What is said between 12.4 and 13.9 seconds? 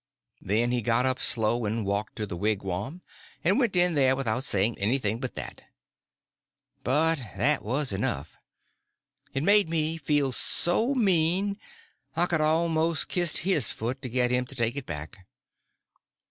almost kissed his